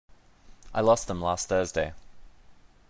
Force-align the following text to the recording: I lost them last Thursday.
I 0.73 0.81
lost 0.81 1.05
them 1.07 1.21
last 1.21 1.47
Thursday. 1.47 1.93